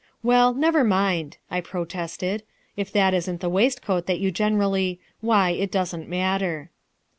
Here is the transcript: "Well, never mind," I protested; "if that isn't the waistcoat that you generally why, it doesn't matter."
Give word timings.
"Well, 0.23 0.55
never 0.55 0.83
mind," 0.83 1.37
I 1.51 1.61
protested; 1.61 2.41
"if 2.75 2.91
that 2.91 3.13
isn't 3.13 3.39
the 3.39 3.51
waistcoat 3.51 4.07
that 4.07 4.19
you 4.19 4.31
generally 4.31 4.99
why, 5.19 5.51
it 5.51 5.71
doesn't 5.71 6.09
matter." 6.09 6.71